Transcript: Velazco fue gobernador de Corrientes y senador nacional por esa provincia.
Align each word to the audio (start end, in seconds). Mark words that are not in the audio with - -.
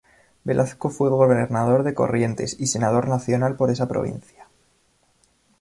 Velazco 0.45 0.89
fue 0.89 1.11
gobernador 1.11 1.83
de 1.83 1.93
Corrientes 1.93 2.59
y 2.59 2.65
senador 2.65 3.07
nacional 3.07 3.55
por 3.55 3.69
esa 3.69 3.87
provincia. 3.87 4.47